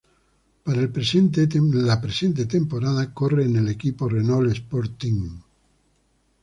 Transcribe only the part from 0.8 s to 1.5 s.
la presente